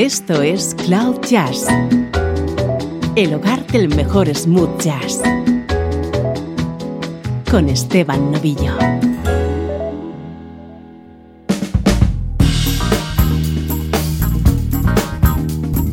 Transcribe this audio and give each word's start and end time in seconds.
Esto 0.00 0.40
es 0.40 0.74
Cloud 0.86 1.20
Jazz, 1.28 1.66
el 3.16 3.34
hogar 3.34 3.66
del 3.66 3.94
mejor 3.94 4.34
smooth 4.34 4.80
jazz, 4.80 5.20
con 7.50 7.68
Esteban 7.68 8.32
Novillo. 8.32 8.78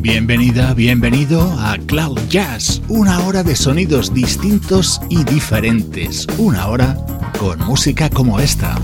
Bienvenida, 0.00 0.72
bienvenido 0.72 1.42
a 1.58 1.76
Cloud 1.76 2.18
Jazz, 2.30 2.80
una 2.88 3.26
hora 3.26 3.42
de 3.42 3.54
sonidos 3.54 4.14
distintos 4.14 5.02
y 5.10 5.22
diferentes, 5.24 6.26
una 6.38 6.68
hora 6.68 6.96
con 7.38 7.58
música 7.58 8.08
como 8.08 8.40
esta. 8.40 8.74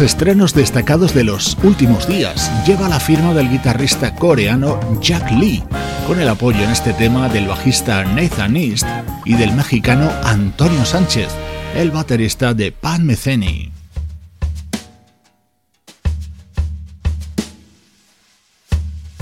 Estrenos 0.00 0.54
destacados 0.54 1.12
de 1.12 1.24
los 1.24 1.56
últimos 1.62 2.06
días 2.06 2.50
lleva 2.66 2.88
la 2.88 2.98
firma 2.98 3.34
del 3.34 3.50
guitarrista 3.50 4.14
coreano 4.14 4.80
Jack 5.00 5.30
Lee, 5.32 5.62
con 6.06 6.20
el 6.20 6.28
apoyo 6.28 6.62
en 6.62 6.70
este 6.70 6.92
tema 6.92 7.28
del 7.28 7.46
bajista 7.46 8.04
Nathan 8.04 8.56
East 8.56 8.86
y 9.24 9.34
del 9.34 9.52
mexicano 9.52 10.10
Antonio 10.24 10.84
Sánchez, 10.84 11.28
el 11.74 11.90
baterista 11.90 12.54
de 12.54 12.72
Pan 12.72 13.04
Metheny. 13.04 13.72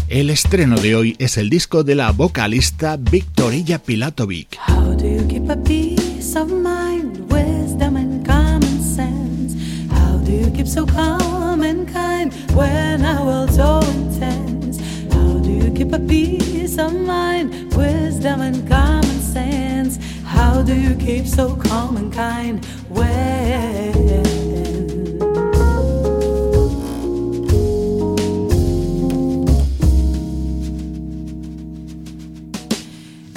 El 0.09 0.31
estreno 0.31 0.77
de 0.77 0.95
hoy 0.95 1.17
es 1.19 1.37
el 1.37 1.51
disco 1.51 1.85
de 1.85 1.95
la 1.95 2.13
vocalista 2.13 2.97
Victoria 2.97 3.79
Pilatovic. 3.79 4.59
Keep 10.61 10.69
so 10.69 10.85
calm 10.85 11.63
and 11.63 11.89
kind 11.89 12.35
when 12.55 13.03
our 13.03 13.25
world's 13.25 13.57
so 13.57 13.81
intense? 13.95 14.79
How 15.11 15.39
do 15.39 15.51
you 15.51 15.73
keep 15.73 15.91
a 15.95 15.99
peace 15.99 16.77
of 16.77 16.93
mind, 16.93 17.75
wisdom 17.75 18.43
and 18.43 18.69
common 18.69 19.21
sense? 19.21 19.97
How 20.23 20.61
do 20.61 20.75
you 20.79 20.95
keep 20.97 21.27
so 21.27 21.57
calm 21.57 21.97
and 21.97 22.13
kind 22.13 22.63
when? 22.91 23.41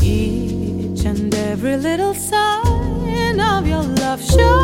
Each 0.01 1.05
and 1.05 1.33
every 1.33 1.77
little 1.77 2.13
sign 2.13 3.39
of 3.39 3.65
your 3.65 3.83
love 3.83 4.21
shows 4.21 4.62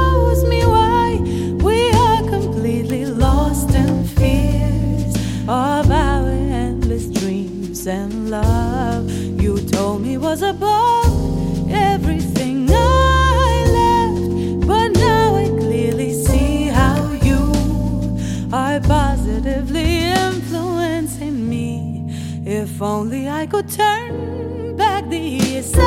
If 22.80 22.84
only 22.84 23.28
I 23.28 23.46
could 23.46 23.68
turn 23.70 24.78
back 24.78 25.10
the 25.10 25.18
years 25.18 25.78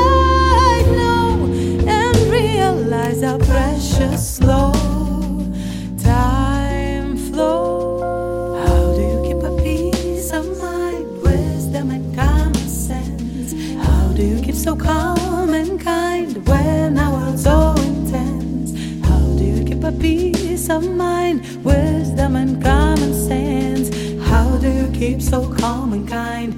and 1.89 2.17
realize 2.31 3.23
how 3.23 3.39
precious 3.39 4.37
slow 4.37 4.73
time 5.97 7.17
flows. 7.17 8.69
How 8.69 8.93
do 8.93 9.01
you 9.01 9.23
keep 9.25 9.43
a 9.43 9.57
peace 9.63 10.33
of 10.35 10.45
mind, 10.61 11.23
wisdom 11.23 11.93
and 11.93 12.15
common 12.15 12.69
sense? 12.69 13.55
How 13.87 14.13
do 14.13 14.23
you 14.23 14.43
keep 14.43 14.55
so 14.55 14.77
calm 14.77 15.55
and 15.55 15.81
kind 15.81 16.47
when 16.47 16.99
our 16.99 17.11
world's 17.11 17.45
so 17.45 17.73
intense? 17.79 18.73
How 19.07 19.19
do 19.39 19.45
you 19.45 19.65
keep 19.65 19.83
a 19.83 19.93
peace 19.93 20.69
of 20.69 20.87
mind, 20.91 21.41
wisdom 21.65 22.37
and 22.37 22.63
common 22.63 23.15
sense? 23.15 23.89
How 24.29 24.59
do 24.59 24.71
you 24.71 24.89
keep 24.93 25.23
so 25.23 25.51
calm 25.55 25.95
and 25.95 26.07
kind 26.07 26.55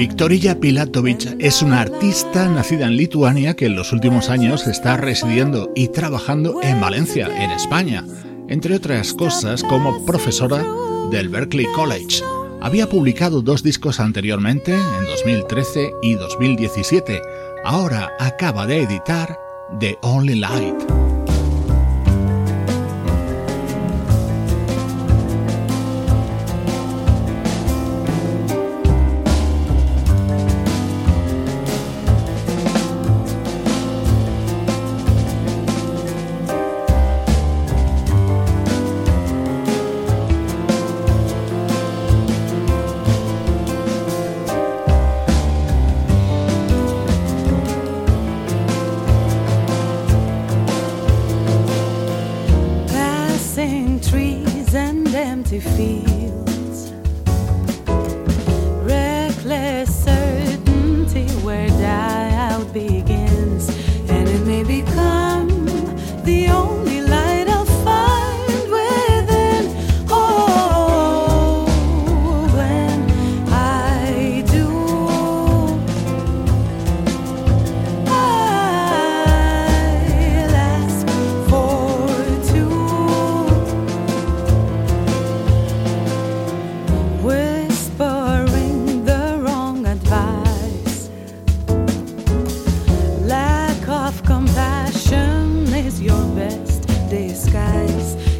Victoria 0.00 0.58
Pilatovic 0.58 1.36
es 1.40 1.60
una 1.60 1.82
artista 1.82 2.48
nacida 2.48 2.86
en 2.86 2.96
Lituania 2.96 3.54
que 3.54 3.66
en 3.66 3.76
los 3.76 3.92
últimos 3.92 4.30
años 4.30 4.66
está 4.66 4.96
residiendo 4.96 5.70
y 5.76 5.88
trabajando 5.88 6.62
en 6.62 6.80
Valencia, 6.80 7.26
en 7.26 7.50
España, 7.50 8.02
entre 8.48 8.76
otras 8.76 9.12
cosas 9.12 9.62
como 9.62 10.06
profesora 10.06 10.64
del 11.10 11.28
Berkeley 11.28 11.66
College. 11.74 12.24
Había 12.62 12.88
publicado 12.88 13.42
dos 13.42 13.62
discos 13.62 14.00
anteriormente, 14.00 14.72
en 14.72 15.04
2013 15.04 15.92
y 16.00 16.14
2017. 16.14 17.20
Ahora 17.62 18.10
acaba 18.18 18.66
de 18.66 18.80
editar 18.80 19.38
The 19.80 19.98
Only 20.00 20.36
Light. 20.36 21.09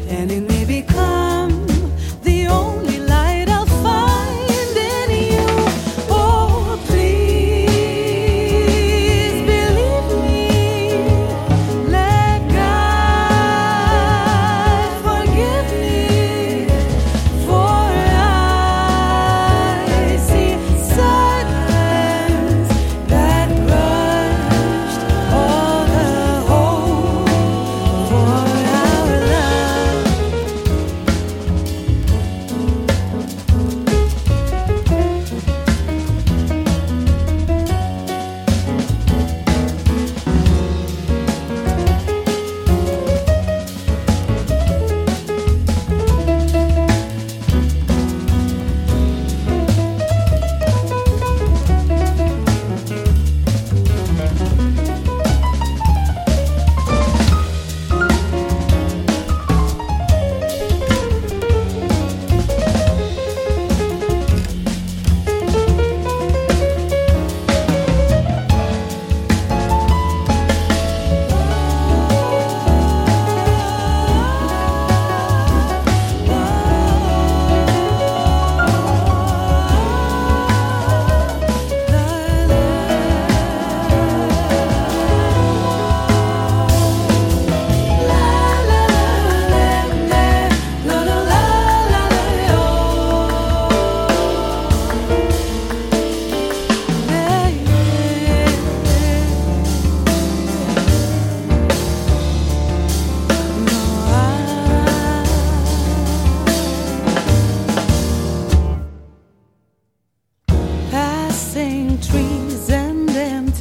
And 0.09 0.31
it 0.31 0.41
may 0.41 0.65
become 0.65 1.10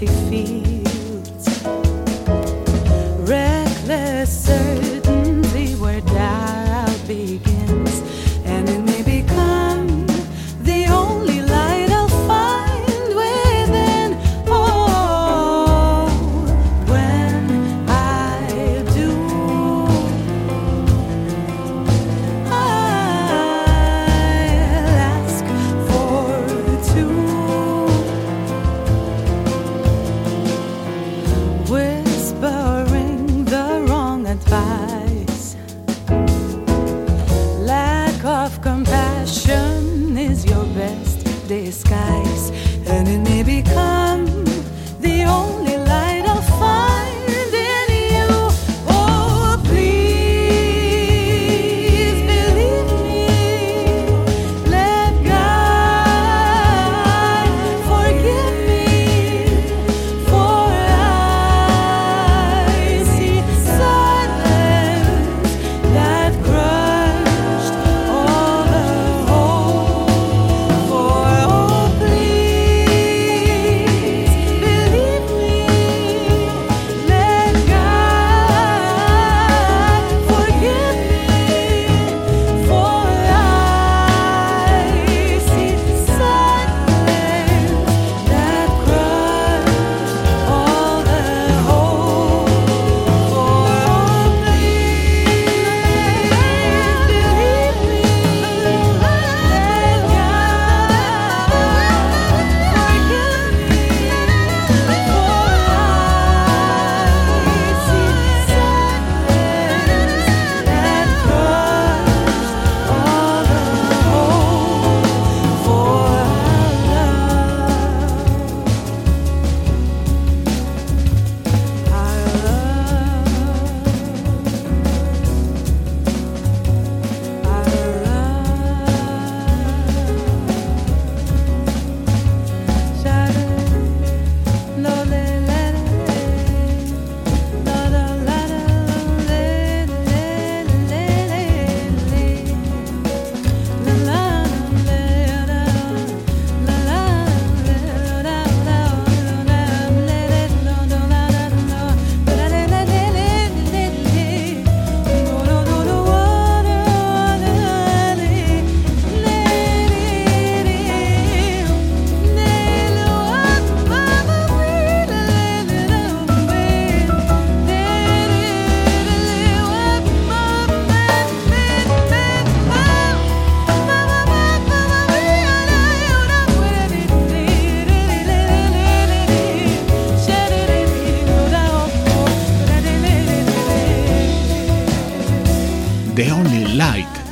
empty 0.03 0.31
feet. 0.31 0.70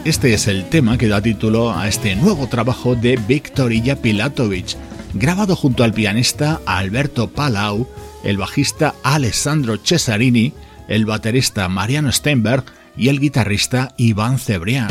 Este 0.08 0.32
es 0.32 0.48
el 0.48 0.64
tema 0.70 0.96
que 0.96 1.06
da 1.06 1.20
título 1.20 1.70
a 1.70 1.86
este 1.86 2.16
nuevo 2.16 2.46
trabajo 2.46 2.94
de 2.94 3.20
Victoria 3.28 4.00
Pilatovic, 4.00 4.74
grabado 5.12 5.54
junto 5.54 5.84
al 5.84 5.92
pianista 5.92 6.62
Alberto 6.64 7.28
Palau, 7.28 7.86
el 8.24 8.38
bajista 8.38 8.94
Alessandro 9.02 9.76
Cesarini, 9.84 10.54
el 10.88 11.04
baterista 11.04 11.68
Mariano 11.68 12.10
Steinberg 12.10 12.64
y 12.96 13.08
el 13.08 13.20
guitarrista 13.20 13.92
Iván 13.98 14.38
Cebrián. 14.38 14.88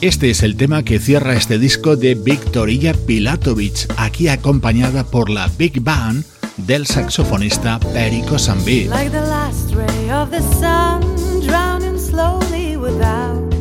Este 0.00 0.30
es 0.30 0.44
el 0.44 0.56
tema 0.56 0.84
que 0.84 1.00
cierra 1.00 1.34
este 1.34 1.58
disco 1.58 1.96
de 1.96 2.14
Victoria 2.14 2.94
Pilatovic, 2.94 3.92
aquí 3.96 4.28
acompañada 4.28 5.02
por 5.02 5.28
la 5.28 5.48
Big 5.58 5.80
Band 5.80 6.24
del 6.56 6.86
saxofonista 6.86 7.80
Perico 7.80 8.38
Sambi. 8.38 8.84
Like 8.84 9.10
the 9.10 9.20
last 9.22 9.74
ray 9.74 10.08
of 10.12 10.30
the 10.30 10.40
sun, 10.60 11.00
drowning 11.44 11.98
slowly 11.98 12.76
without 12.76 13.52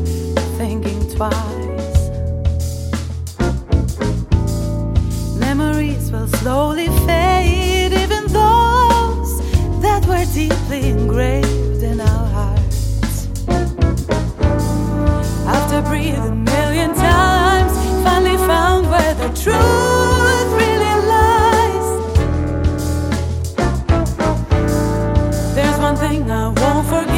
thinking 0.60 1.00
twice. 1.15 1.34
Memories 5.39 6.12
will 6.12 6.27
slowly 6.27 6.88
fade, 7.07 7.94
even 7.94 8.31
those 8.31 9.42
that 9.81 10.05
were 10.05 10.25
deeply 10.35 10.90
engraved 10.90 11.56
After 15.48 15.81
breathing 15.81 16.24
a 16.24 16.36
million 16.36 16.94
times, 16.94 17.74
finally 18.03 18.38
found 18.38 18.90
where 18.90 19.14
the 19.16 19.29
truth 19.44 20.50
really 20.62 20.96
lies. 21.14 21.88
There's 25.55 25.79
one 25.79 25.96
thing 25.96 26.29
I 26.29 26.50
won't 26.50 26.88
forget 26.88 27.17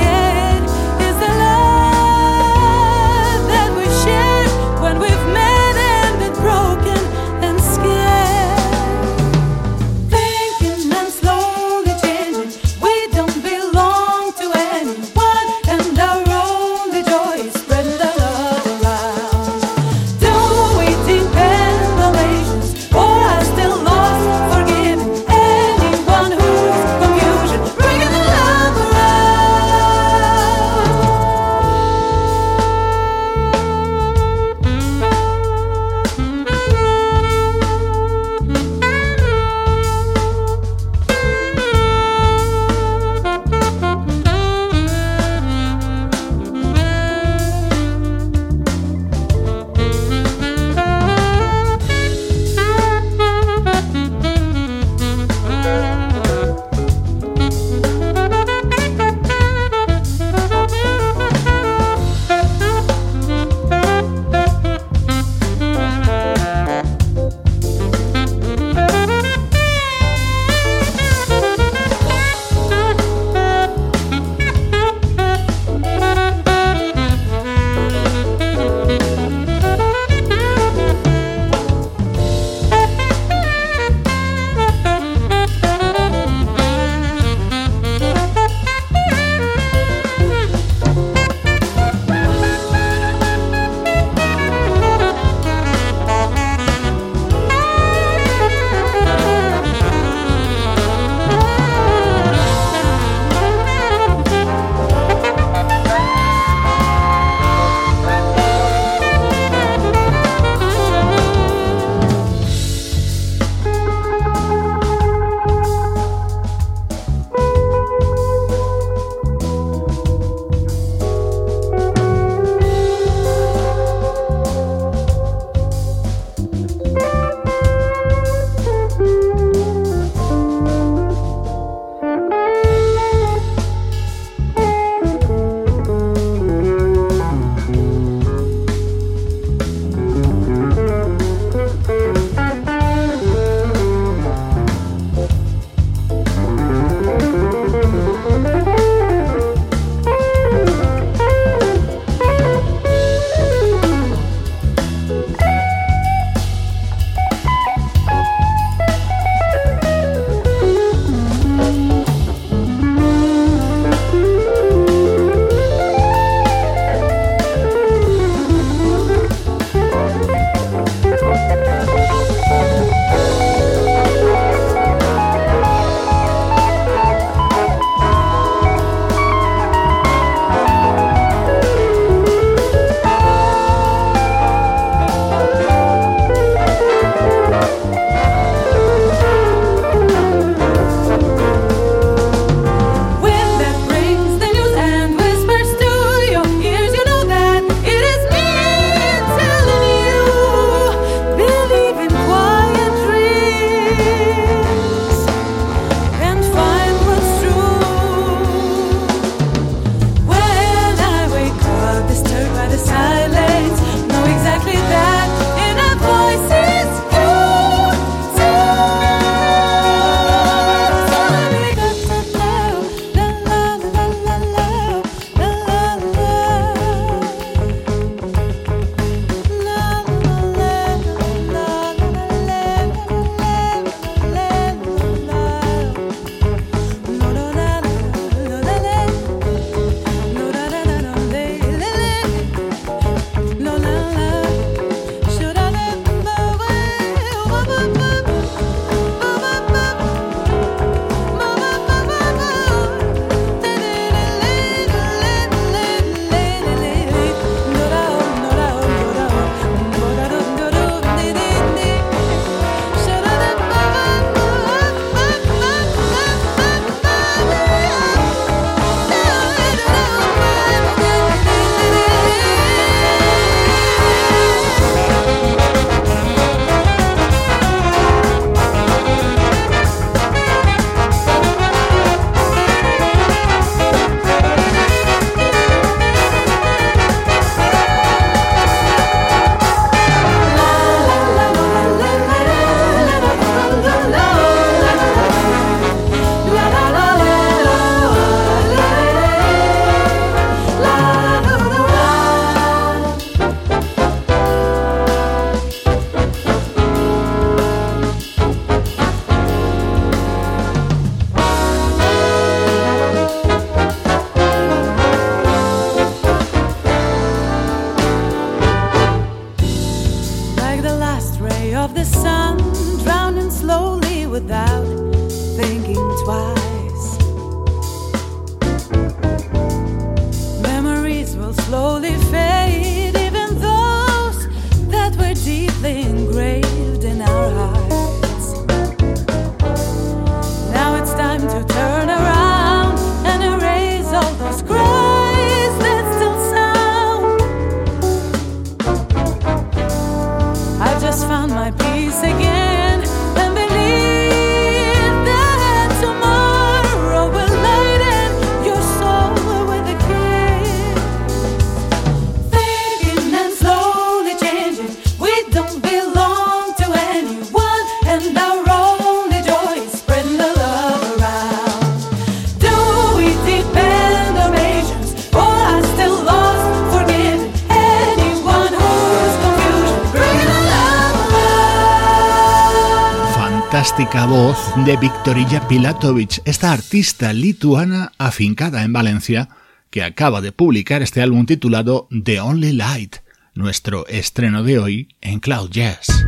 de 384.86 384.98
Victorilla 384.98 385.68
Pilatovic, 385.68 386.42
esta 386.46 386.72
artista 386.72 387.34
lituana 387.34 388.12
afincada 388.18 388.84
en 388.84 388.94
Valencia, 388.94 389.50
que 389.90 390.04
acaba 390.04 390.42
de 390.42 390.52
publicar 390.52 391.02
este 391.02 391.22
álbum 391.22 391.46
titulado 391.46 392.08
The 392.24 392.40
Only 392.40 392.74
Light, 392.74 393.18
nuestro 393.54 394.08
estreno 394.08 394.64
de 394.64 394.80
hoy 394.80 395.16
en 395.22 395.40
Cloud 395.40 395.70
Jazz. 395.72 396.26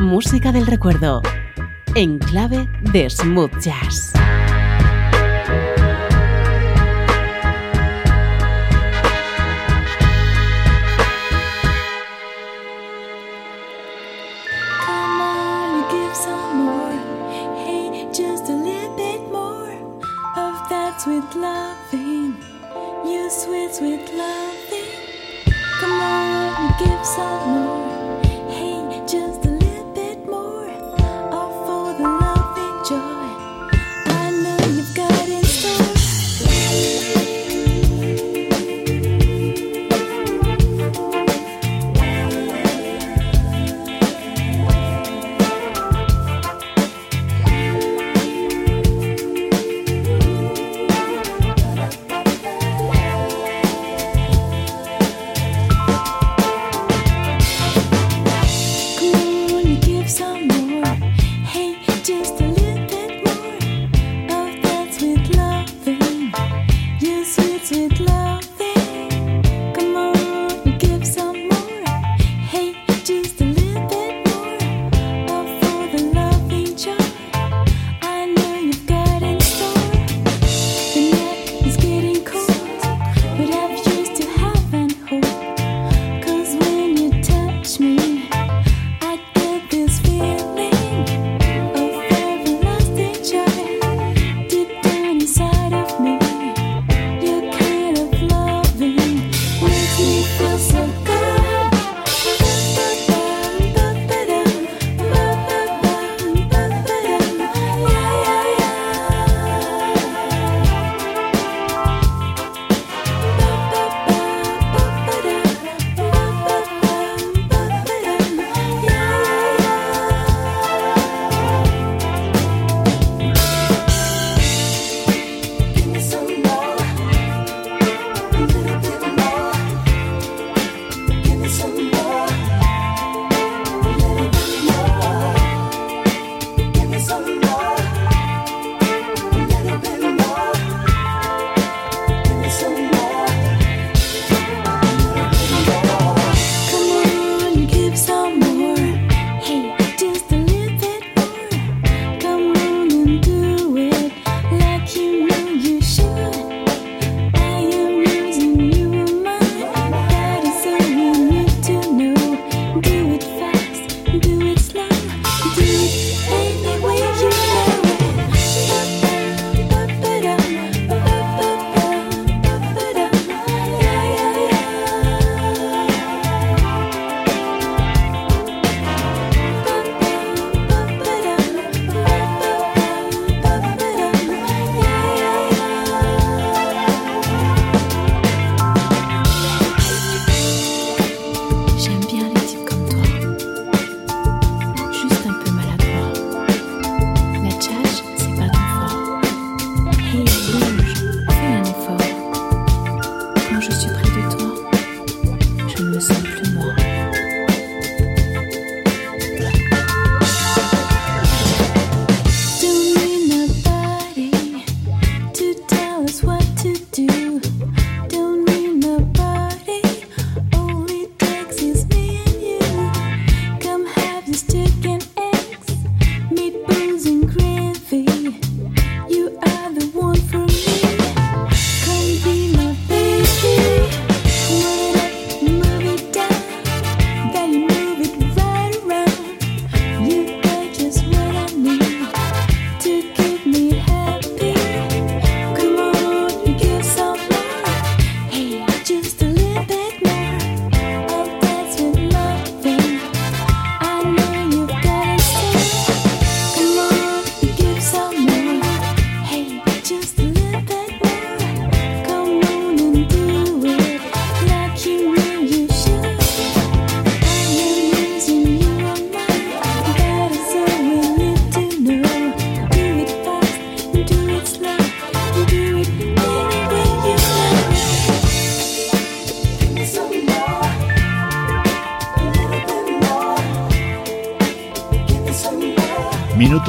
Música 0.00 0.52
del 0.52 0.66
recuerdo, 0.66 1.22
en 1.94 2.18
clave 2.18 2.68
de 2.92 3.10
smooth 3.10 3.58
jazz. 3.60 4.12
sweet, 20.98 21.22
sweet 21.22 21.40
loving. 21.40 22.36
You 23.04 23.30
sweet, 23.30 23.74
sweet 23.74 24.12
loving. 24.14 25.52
Come 25.80 26.00
on, 26.00 26.74
give 26.78 27.06
some 27.06 27.48
more. 27.50 27.93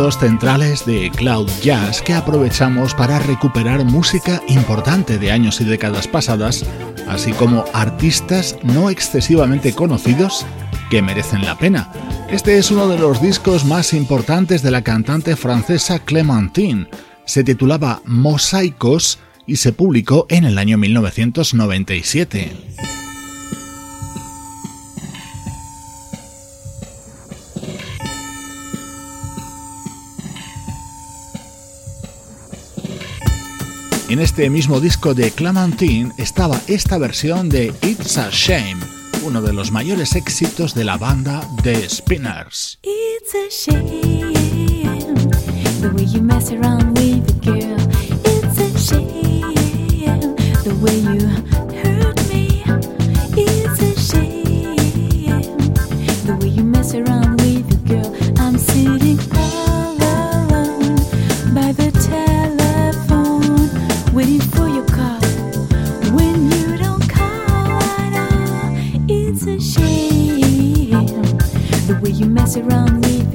Minutos 0.05 0.19
centrales 0.19 0.85
de 0.85 1.09
Cloud 1.09 1.49
Jazz 1.63 1.99
que 2.03 2.13
aprovechamos 2.13 2.93
para 2.93 3.17
recuperar 3.17 3.83
música 3.85 4.39
importante 4.47 5.17
de 5.17 5.31
años 5.31 5.59
y 5.61 5.63
décadas 5.63 6.07
pasadas, 6.07 6.63
así 7.07 7.31
como 7.31 7.65
artistas 7.73 8.55
no 8.61 8.91
excesivamente 8.91 9.73
conocidos 9.73 10.45
que 10.91 11.01
merecen 11.01 11.43
la 11.43 11.57
pena. 11.57 11.91
Este 12.29 12.59
es 12.59 12.69
uno 12.69 12.87
de 12.87 12.99
los 12.99 13.19
discos 13.19 13.65
más 13.65 13.93
importantes 13.93 14.61
de 14.61 14.69
la 14.69 14.83
cantante 14.83 15.35
francesa 15.35 15.97
Clementine. 15.97 16.87
Se 17.25 17.43
titulaba 17.43 18.03
Mosaicos 18.05 19.17
y 19.47 19.55
se 19.55 19.73
publicó 19.73 20.27
en 20.29 20.45
el 20.45 20.59
año 20.59 20.77
1997. 20.77 22.64
En 34.15 34.21
este 34.21 34.49
mismo 34.49 34.79
disco 34.79 35.13
de 35.13 35.29
Clementine 35.29 36.13
estaba 36.17 36.57
esta 36.67 36.97
versión 36.97 37.49
de 37.49 37.73
It's 37.81 38.17
a 38.17 38.29
Shame, 38.31 38.77
uno 39.25 39.41
de 39.41 39.51
los 39.51 39.73
mayores 39.73 40.15
éxitos 40.15 40.73
de 40.73 40.85
la 40.85 40.95
banda 40.97 41.41
The 41.63 41.89
Spinners. 41.89 42.79
You 72.15 72.25
mess 72.27 72.55
around 72.55 73.01
with 73.01 73.34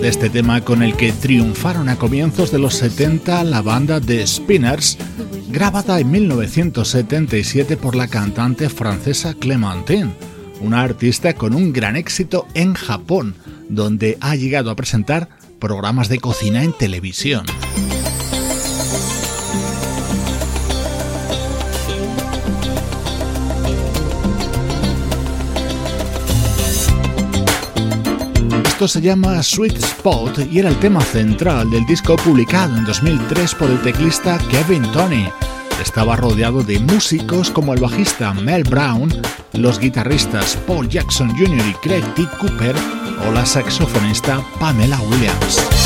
de 0.00 0.08
este 0.08 0.30
tema 0.30 0.62
con 0.62 0.82
el 0.82 0.96
que 0.96 1.12
triunfaron 1.12 1.90
a 1.90 1.96
comienzos 1.96 2.50
de 2.50 2.58
los 2.58 2.74
70 2.74 3.44
la 3.44 3.60
banda 3.60 4.00
The 4.00 4.26
Spinners, 4.26 4.96
grabada 5.50 6.00
en 6.00 6.10
1977 6.10 7.76
por 7.76 7.94
la 7.94 8.08
cantante 8.08 8.70
francesa 8.70 9.34
Clementine, 9.34 10.10
una 10.60 10.80
artista 10.80 11.34
con 11.34 11.54
un 11.54 11.72
gran 11.72 11.96
éxito 11.96 12.46
en 12.54 12.72
Japón, 12.74 13.34
donde 13.68 14.16
ha 14.20 14.36
llegado 14.36 14.70
a 14.70 14.76
presentar 14.76 15.28
programas 15.58 16.08
de 16.08 16.18
cocina 16.18 16.64
en 16.64 16.72
televisión. 16.72 17.44
Esto 28.80 28.88
se 28.88 29.02
llama 29.02 29.42
Sweet 29.42 29.76
Spot 29.76 30.38
y 30.50 30.58
era 30.58 30.70
el 30.70 30.78
tema 30.78 31.02
central 31.02 31.68
del 31.68 31.84
disco 31.84 32.16
publicado 32.16 32.78
en 32.78 32.86
2003 32.86 33.54
por 33.56 33.68
el 33.68 33.78
teclista 33.82 34.38
Kevin 34.50 34.90
Tony. 34.92 35.28
Estaba 35.82 36.16
rodeado 36.16 36.62
de 36.62 36.78
músicos 36.78 37.50
como 37.50 37.74
el 37.74 37.80
bajista 37.82 38.32
Mel 38.32 38.62
Brown, 38.62 39.12
los 39.52 39.78
guitarristas 39.78 40.56
Paul 40.66 40.88
Jackson 40.88 41.28
Jr. 41.28 41.62
y 41.68 41.74
Craig 41.74 42.14
T. 42.14 42.26
Cooper 42.40 42.74
o 43.28 43.32
la 43.32 43.44
saxofonista 43.44 44.42
Pamela 44.58 44.98
Williams. 45.10 45.79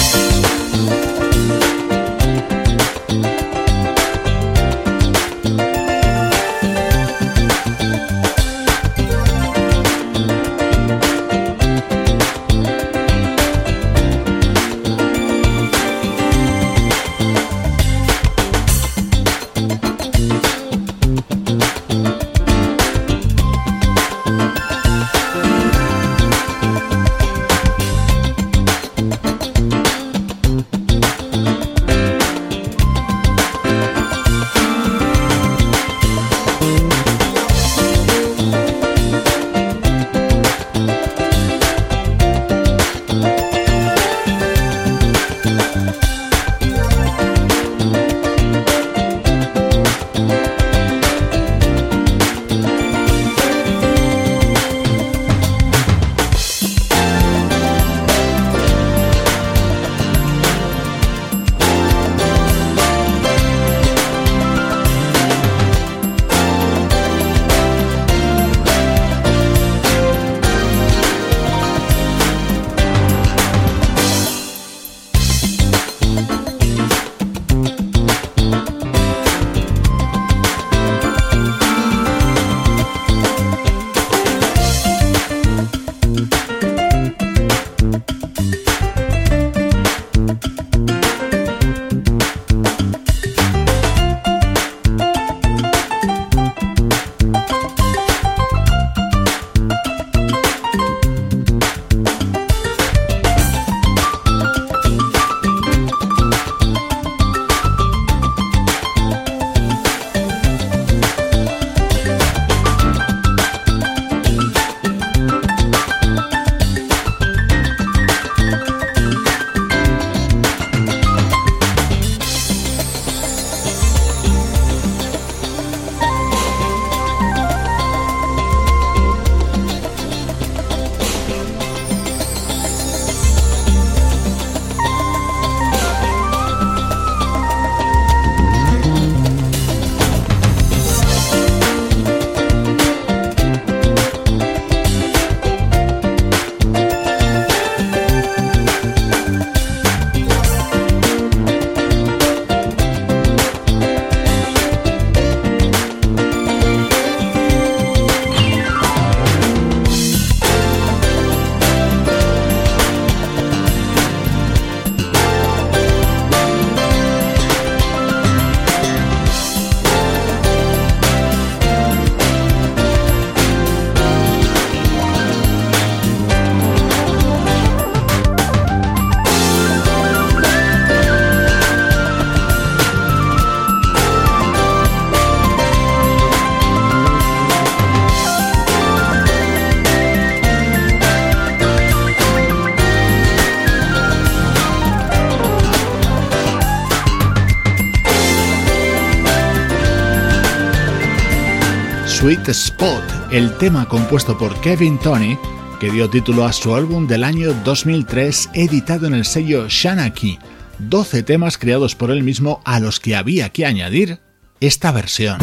El 203.34 203.58
tema 203.58 203.88
compuesto 203.88 204.38
por 204.38 204.60
Kevin 204.60 204.96
Tony 204.96 205.36
que 205.80 205.90
dio 205.90 206.08
título 206.08 206.44
a 206.44 206.52
su 206.52 206.72
álbum 206.76 207.08
del 207.08 207.24
año 207.24 207.52
2003 207.64 208.50
editado 208.54 209.08
en 209.08 209.14
el 209.14 209.24
sello 209.24 209.66
Shanaki. 209.68 210.38
12 210.78 211.24
temas 211.24 211.58
creados 211.58 211.96
por 211.96 212.12
él 212.12 212.22
mismo 212.22 212.62
a 212.64 212.78
los 212.78 213.00
que 213.00 213.16
había 213.16 213.48
que 213.48 213.66
añadir 213.66 214.20
esta 214.60 214.92
versión. 214.92 215.38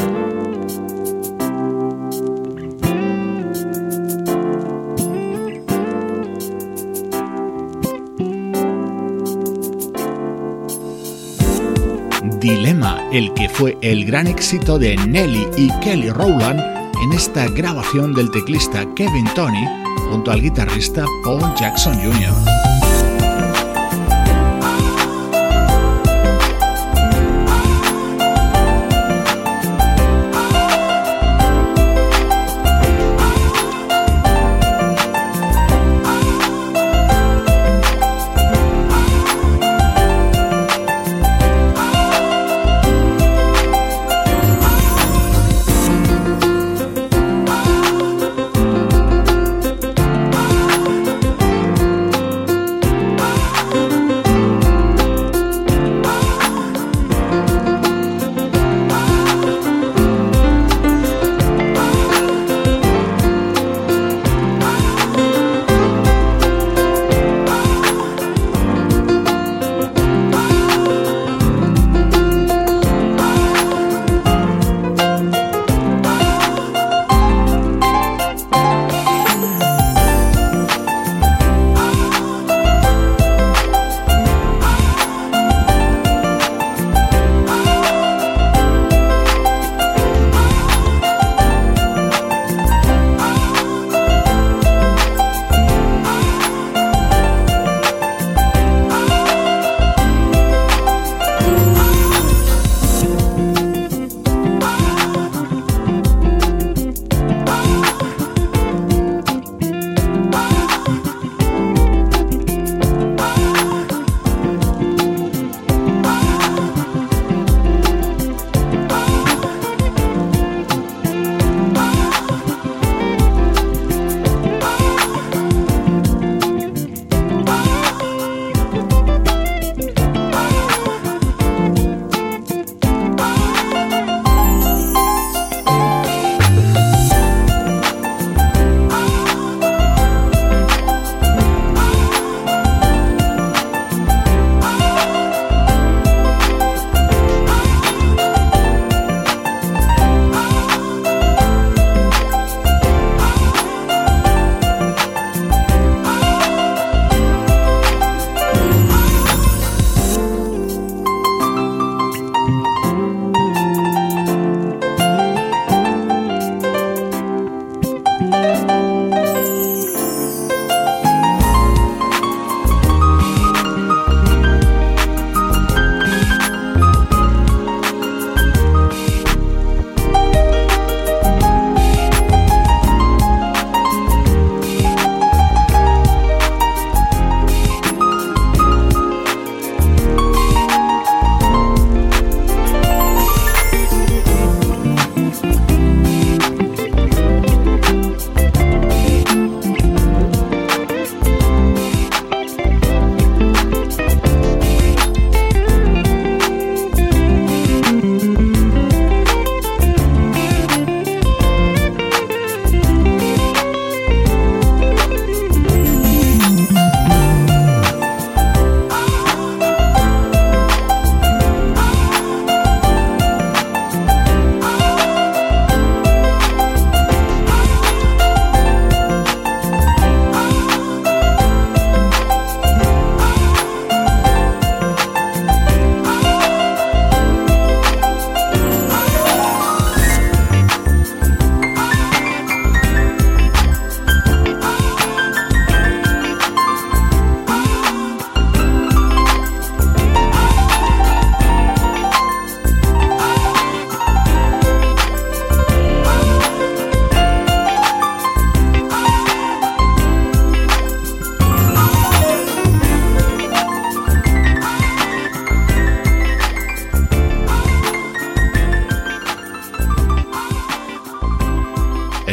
Dilema, 12.40 13.02
el 13.12 13.34
que 13.34 13.50
fue 13.50 13.78
el 13.82 14.06
gran 14.06 14.28
éxito 14.28 14.80
de 14.80 14.96
Nelly 14.96 15.46
y 15.58 15.70
Kelly 15.82 16.10
Rowland 16.10 16.71
en 17.02 17.14
esta 17.14 17.48
grabación 17.48 18.14
del 18.14 18.30
teclista 18.32 18.86
Kevin 18.96 19.26
Tony 19.36 19.66
junto 20.10 20.32
al 20.32 20.42
guitarrista 20.42 21.06
Paul 21.24 21.42
Jackson 21.56 21.96
Jr. 21.96 22.71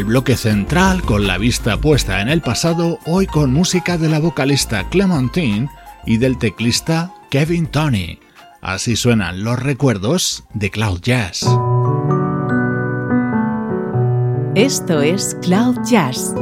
bloque 0.09 0.37
central 0.37 1.03
con 1.03 1.27
la 1.27 1.37
vista 1.37 1.77
puesta 1.77 2.23
en 2.23 2.29
el 2.29 2.41
pasado, 2.41 2.99
hoy 3.05 3.27
con 3.27 3.53
música 3.53 3.99
de 3.99 4.09
la 4.09 4.19
vocalista 4.19 4.89
Clementine 4.89 5.69
y 6.07 6.17
del 6.17 6.39
teclista 6.39 7.13
Kevin 7.31 7.67
Tony. 7.67 8.19
Así 8.63 8.97
suenan 8.97 9.45
los 9.45 9.63
recuerdos 9.63 10.45
de 10.55 10.71
Cloud 10.71 11.01
Jazz. 11.03 11.43
Esto 14.55 15.03
es 15.03 15.37
Cloud 15.43 15.77
Jazz, 15.85 16.35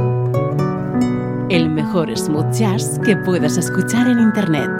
el 1.50 1.68
mejor 1.68 2.16
smooth 2.16 2.52
jazz 2.52 3.00
que 3.04 3.16
puedas 3.16 3.58
escuchar 3.58 4.08
en 4.08 4.20
Internet. 4.20 4.70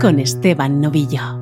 Con 0.00 0.18
Esteban 0.18 0.80
Novillo. 0.80 1.39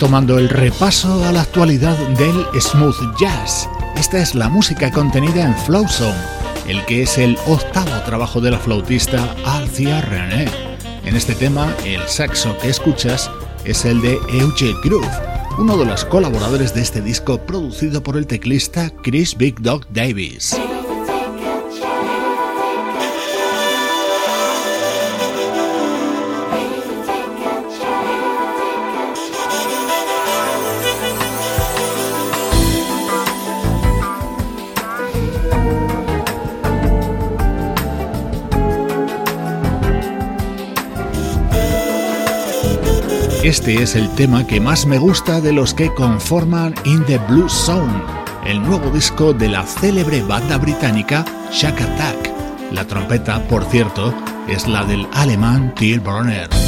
Tomando 0.00 0.38
el 0.38 0.48
repaso 0.48 1.22
a 1.26 1.30
la 1.30 1.42
actualidad 1.42 1.96
del 2.16 2.46
smooth 2.58 2.96
jazz. 3.20 3.68
Esta 3.96 4.18
es 4.18 4.34
la 4.34 4.48
música 4.48 4.90
contenida 4.90 5.44
en 5.44 5.54
Flow 5.54 5.86
Zone, 5.86 6.16
el 6.66 6.82
que 6.86 7.02
es 7.02 7.18
el 7.18 7.36
octavo 7.46 7.90
trabajo 8.06 8.40
de 8.40 8.50
la 8.50 8.58
flautista 8.58 9.36
Alcia 9.44 10.00
René. 10.00 10.48
En 11.04 11.16
este 11.16 11.34
tema, 11.34 11.74
el 11.84 12.00
saxo 12.08 12.56
que 12.62 12.70
escuchas 12.70 13.30
es 13.66 13.84
el 13.84 14.00
de 14.00 14.18
Euge 14.32 14.74
Groove, 14.82 15.06
uno 15.58 15.76
de 15.76 15.84
los 15.84 16.06
colaboradores 16.06 16.74
de 16.74 16.80
este 16.80 17.02
disco 17.02 17.38
producido 17.38 18.02
por 18.02 18.16
el 18.16 18.26
teclista 18.26 18.90
Chris 19.02 19.36
Big 19.36 19.60
Dog 19.60 19.86
Davis. 19.90 20.56
Este 43.42 43.82
es 43.82 43.96
el 43.96 44.10
tema 44.16 44.46
que 44.46 44.60
más 44.60 44.84
me 44.84 44.98
gusta 44.98 45.40
de 45.40 45.54
los 45.54 45.72
que 45.72 45.94
conforman 45.94 46.74
In 46.84 47.02
the 47.06 47.16
Blue 47.16 47.48
Zone, 47.48 48.02
el 48.44 48.60
nuevo 48.62 48.90
disco 48.90 49.32
de 49.32 49.48
la 49.48 49.62
célebre 49.62 50.22
banda 50.22 50.58
británica 50.58 51.24
Shack 51.50 51.80
Attack. 51.80 52.30
La 52.70 52.84
trompeta, 52.84 53.42
por 53.48 53.64
cierto, 53.64 54.12
es 54.46 54.68
la 54.68 54.84
del 54.84 55.06
alemán 55.14 55.74
Till 55.74 56.00
Brunner. 56.00 56.59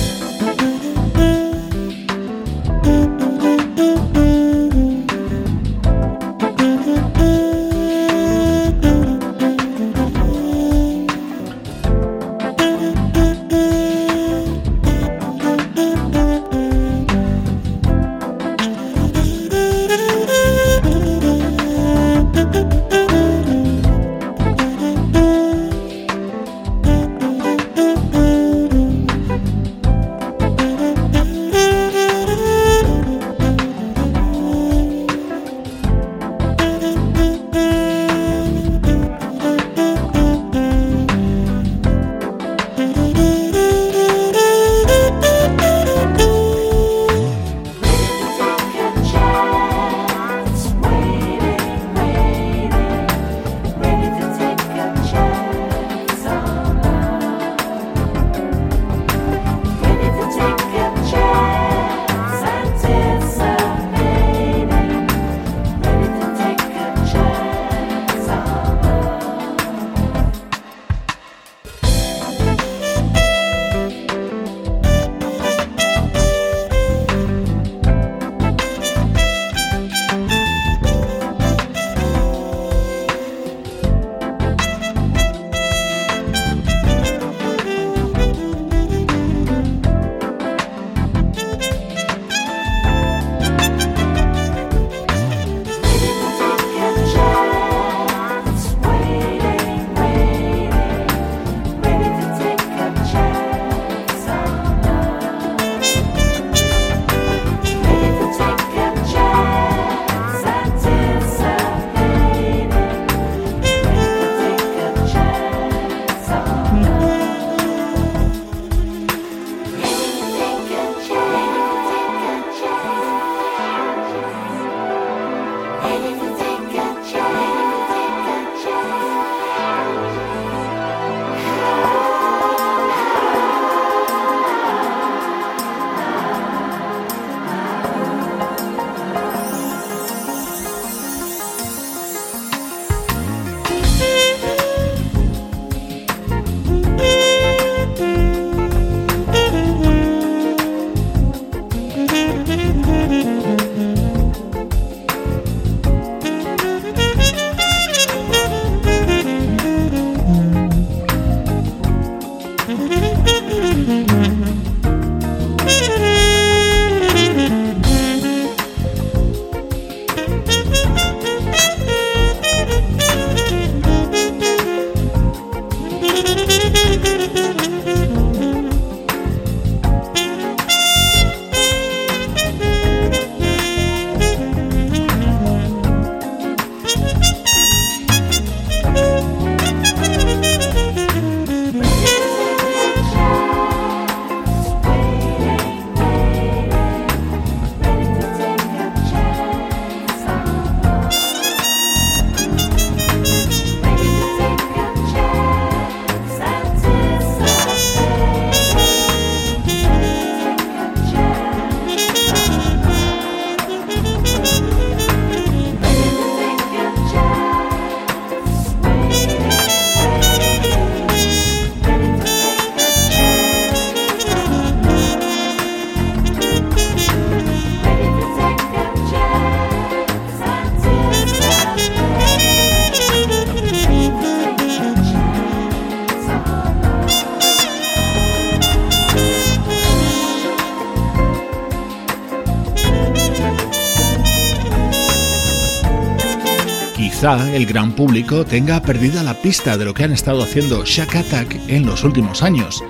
Quizá 247.23 247.55
el 247.55 247.67
gran 247.67 247.93
público 247.93 248.45
tenga 248.45 248.83
perdida 248.83 249.23
la 249.23 249.35
pista 249.35 249.79
de 249.79 249.85
lo 249.85 249.95
que 249.95 250.03
han 250.03 250.13
estado 250.13 250.43
haciendo 250.43 250.85
Shack 250.85 251.15
Attack 251.15 251.57
en 251.69 251.87
los 251.87 252.03
últimos 252.03 252.43
años. 252.43 252.83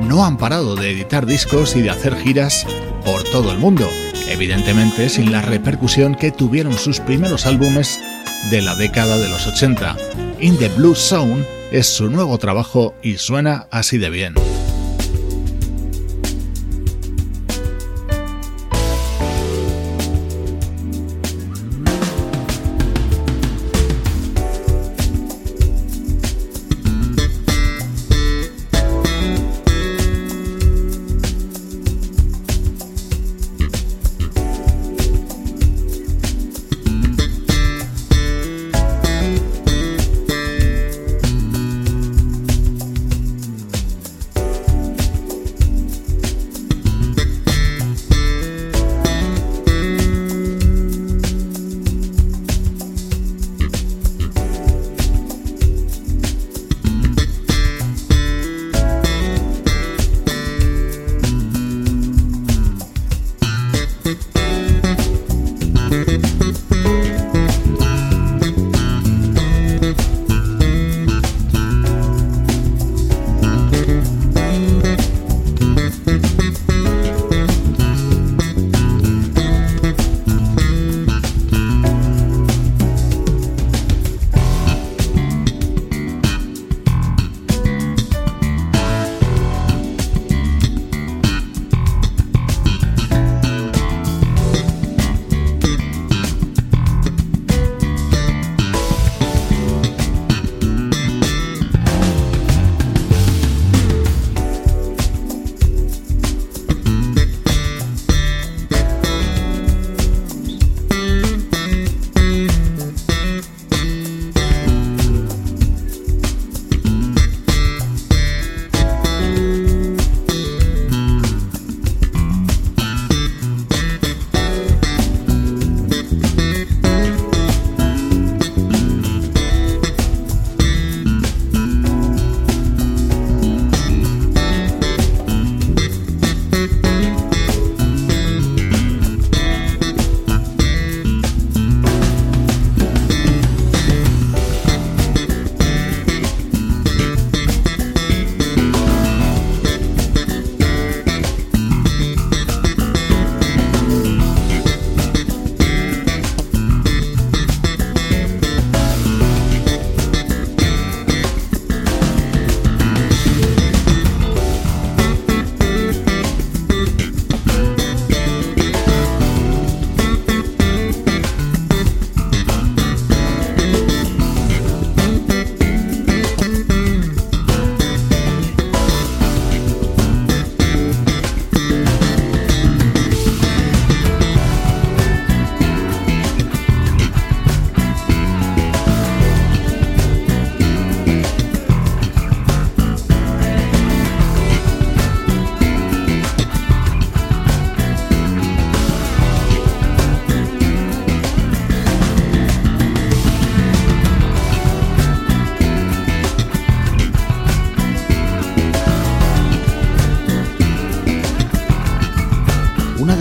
No 0.00 0.24
han 0.24 0.36
parado 0.36 0.76
de 0.76 0.92
editar 0.92 1.26
discos 1.26 1.74
y 1.74 1.82
de 1.82 1.90
hacer 1.90 2.14
giras 2.14 2.68
por 3.04 3.24
todo 3.24 3.50
el 3.50 3.58
mundo, 3.58 3.88
evidentemente 4.28 5.08
sin 5.08 5.32
la 5.32 5.42
repercusión 5.42 6.14
que 6.14 6.30
tuvieron 6.30 6.74
sus 6.74 7.00
primeros 7.00 7.46
álbumes 7.46 7.98
de 8.52 8.62
la 8.62 8.76
década 8.76 9.18
de 9.18 9.28
los 9.28 9.48
80. 9.48 9.96
In 10.38 10.56
the 10.56 10.68
Blue 10.68 10.94
Zone 10.94 11.44
es 11.72 11.88
su 11.88 12.08
nuevo 12.08 12.38
trabajo 12.38 12.94
y 13.02 13.16
suena 13.16 13.66
así 13.72 13.98
de 13.98 14.10
bien. 14.10 14.49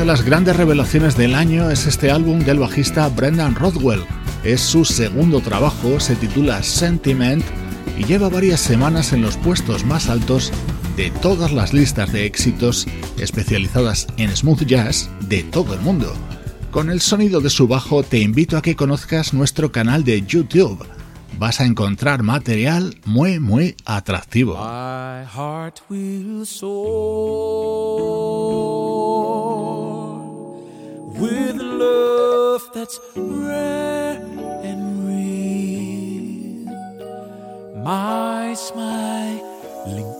Las 0.09 0.25
grandes 0.25 0.57
revelaciones 0.57 1.15
del 1.15 1.35
año 1.35 1.69
es 1.69 1.85
este 1.85 2.09
álbum 2.09 2.39
del 2.39 2.57
bajista 2.57 3.07
Brendan 3.09 3.53
Rothwell. 3.53 4.01
Es 4.43 4.59
su 4.59 4.83
segundo 4.83 5.39
trabajo, 5.39 5.99
se 5.99 6.15
titula 6.15 6.63
Sentiment 6.63 7.43
y 7.95 8.05
lleva 8.05 8.27
varias 8.27 8.59
semanas 8.59 9.13
en 9.13 9.21
los 9.21 9.37
puestos 9.37 9.85
más 9.85 10.09
altos 10.09 10.51
de 10.97 11.11
todas 11.11 11.51
las 11.51 11.75
listas 11.75 12.11
de 12.11 12.25
éxitos 12.25 12.87
especializadas 13.19 14.07
en 14.17 14.35
smooth 14.35 14.63
jazz 14.63 15.11
de 15.27 15.43
todo 15.43 15.75
el 15.75 15.81
mundo. 15.81 16.11
Con 16.71 16.89
el 16.89 17.01
sonido 17.01 17.39
de 17.39 17.51
su 17.51 17.67
bajo 17.67 18.01
te 18.01 18.17
invito 18.17 18.57
a 18.57 18.63
que 18.63 18.75
conozcas 18.75 19.35
nuestro 19.35 19.71
canal 19.71 20.03
de 20.03 20.23
YouTube. 20.23 20.87
Vas 21.37 21.61
a 21.61 21.65
encontrar 21.65 22.23
material 22.23 22.95
muy 23.05 23.39
muy 23.39 23.75
atractivo. 23.85 24.57
With 31.19 31.61
love 31.61 32.69
that's 32.73 32.99
rare 33.15 34.17
and 34.63 35.07
real. 35.07 36.73
My 37.83 38.53
smiling 38.53 40.13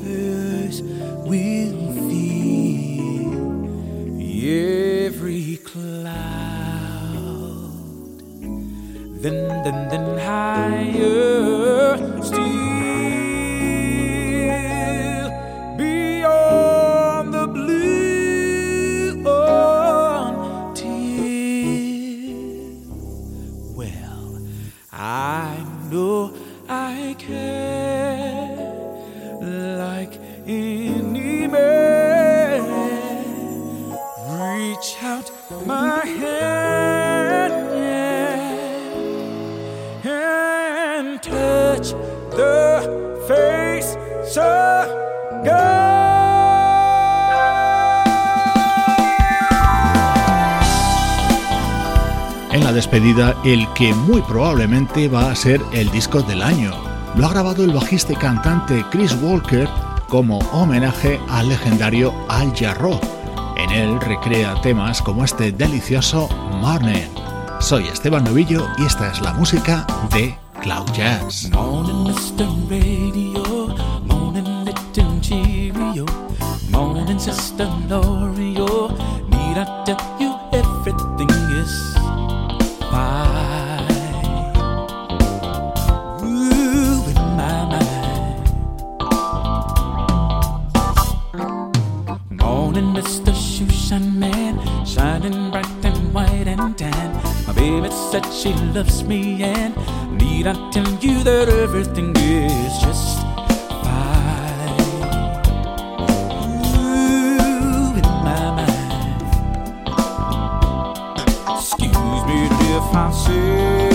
face 0.00 0.80
will 1.28 1.76
feel 2.08 3.32
every 5.06 5.56
cloud. 5.58 6.16
Then, 9.22 9.38
then, 9.64 9.78
then 9.90 10.06
higher 10.18 11.96
la 52.70 52.76
despedida 52.76 53.34
el 53.44 53.66
que 53.72 53.92
muy 53.92 54.22
probablemente 54.22 55.08
va 55.08 55.32
a 55.32 55.34
ser 55.34 55.60
el 55.72 55.90
disco 55.90 56.22
del 56.22 56.40
año. 56.40 56.72
Lo 57.16 57.26
ha 57.26 57.30
grabado 57.30 57.64
el 57.64 57.72
bajista 57.72 58.12
y 58.12 58.16
cantante 58.16 58.84
Chris 58.92 59.12
Walker 59.20 59.68
como 60.08 60.38
homenaje 60.52 61.18
al 61.30 61.48
legendario 61.48 62.14
Al 62.28 62.54
Jarro. 62.56 63.00
En 63.56 63.70
él 63.72 64.00
recrea 64.00 64.54
temas 64.60 65.02
como 65.02 65.24
este 65.24 65.50
delicioso 65.50 66.28
Morning. 66.60 67.08
Soy 67.58 67.88
Esteban 67.88 68.22
Novillo 68.22 68.68
y 68.78 68.84
esta 68.84 69.10
es 69.10 69.20
la 69.20 69.32
música 69.32 69.84
de 70.12 70.38
Cloud 70.62 70.92
Jazz. 70.92 71.50
baby, 92.80 92.98
it's 92.98 93.18
the 93.20 93.32
shoe 93.34 93.68
shine 93.70 94.18
man, 94.18 94.58
shining 94.86 95.50
bright 95.50 95.84
and 95.84 96.14
white 96.14 96.46
and 96.46 96.76
tan. 96.78 97.14
My 97.46 97.52
baby 97.52 97.90
said 97.90 98.24
she 98.26 98.52
loves 98.74 99.04
me, 99.04 99.42
and 99.42 99.74
need 100.18 100.46
I 100.46 100.54
tell 100.70 100.88
you 101.00 101.22
that 101.24 101.48
everything 101.48 102.14
is 102.16 102.78
just 102.80 103.20
fine? 103.84 104.80
Ooh, 106.76 107.98
in 108.00 108.08
my 108.26 108.44
mind. 108.58 109.22
Excuse 111.58 112.24
me 112.28 112.38
if 112.76 112.94
I 112.94 113.12
say. 113.12 113.89